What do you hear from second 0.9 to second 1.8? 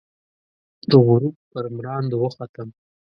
غروب پر